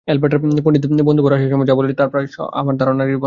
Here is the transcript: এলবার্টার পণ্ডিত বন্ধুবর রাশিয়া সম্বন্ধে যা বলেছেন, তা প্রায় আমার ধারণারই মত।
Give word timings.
এলবার্টার 0.07 0.39
পণ্ডিত 0.65 0.85
বন্ধুবর 1.09 1.31
রাশিয়া 1.31 1.49
সম্বন্ধে 1.51 1.71
যা 1.71 1.77
বলেছেন, 1.79 1.97
তা 1.97 2.05
প্রায় 2.07 2.27
আমার 2.53 2.75
ধারণারই 2.77 3.13
মত। 3.13 3.19